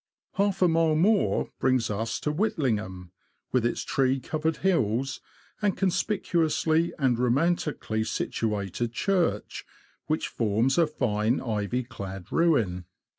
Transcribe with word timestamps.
Half 0.33 0.63
a 0.63 0.67
mile 0.67 0.95
more 0.95 1.51
brings 1.59 1.91
us 1.91 2.19
to 2.21 2.31
Whitlingham, 2.31 3.11
with 3.51 3.63
its 3.67 3.83
tree 3.83 4.19
covered 4.19 4.57
hills, 4.65 5.21
and 5.61 5.77
conspicuously 5.77 6.91
and 6.97 7.19
romantically 7.19 8.03
situated 8.03 8.93
church, 8.93 9.63
which 10.07 10.27
forms 10.27 10.79
a 10.79 10.87
fine 10.87 11.39
ivy 11.39 11.83
clad 11.83 12.31
ruin. 12.31 12.85